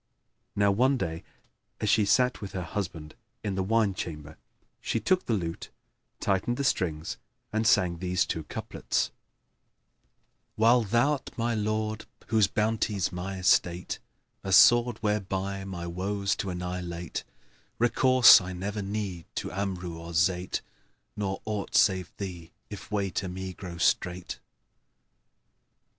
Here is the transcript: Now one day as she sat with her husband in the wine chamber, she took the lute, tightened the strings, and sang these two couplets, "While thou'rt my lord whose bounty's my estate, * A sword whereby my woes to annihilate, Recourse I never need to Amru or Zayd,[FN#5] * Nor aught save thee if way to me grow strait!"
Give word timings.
Now 0.55 0.71
one 0.71 0.97
day 0.97 1.23
as 1.79 1.87
she 1.87 2.05
sat 2.05 2.41
with 2.41 2.53
her 2.53 2.63
husband 2.63 3.13
in 3.43 3.53
the 3.53 3.61
wine 3.61 3.93
chamber, 3.93 4.35
she 4.79 4.99
took 4.99 5.27
the 5.27 5.35
lute, 5.35 5.69
tightened 6.19 6.57
the 6.57 6.63
strings, 6.63 7.17
and 7.53 7.67
sang 7.67 7.99
these 7.99 8.25
two 8.25 8.43
couplets, 8.45 9.11
"While 10.55 10.81
thou'rt 10.83 11.37
my 11.37 11.53
lord 11.53 12.07
whose 12.29 12.47
bounty's 12.47 13.11
my 13.11 13.37
estate, 13.37 13.99
* 14.21 14.43
A 14.43 14.51
sword 14.51 14.97
whereby 15.03 15.65
my 15.65 15.85
woes 15.85 16.35
to 16.37 16.49
annihilate, 16.49 17.23
Recourse 17.77 18.41
I 18.41 18.53
never 18.53 18.81
need 18.81 19.25
to 19.35 19.51
Amru 19.51 19.99
or 19.99 20.13
Zayd,[FN#5] 20.13 20.61
* 20.91 21.15
Nor 21.17 21.41
aught 21.45 21.75
save 21.75 22.11
thee 22.17 22.49
if 22.71 22.89
way 22.89 23.11
to 23.11 23.29
me 23.29 23.53
grow 23.53 23.77
strait!" 23.77 24.39